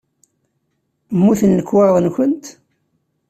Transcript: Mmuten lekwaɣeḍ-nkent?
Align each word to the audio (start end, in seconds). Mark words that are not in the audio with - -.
Mmuten 1.15 1.57
lekwaɣeḍ-nkent? 1.59 2.45